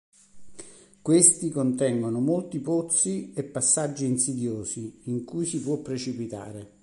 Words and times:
Questi 1.03 1.51
contengono 1.51 2.19
molti 2.21 2.57
pozzi 2.59 3.33
e 3.35 3.43
passaggi 3.43 4.07
insidiosi 4.07 5.01
in 5.03 5.23
cui 5.25 5.45
si 5.45 5.61
può 5.61 5.77
precipitare. 5.77 6.79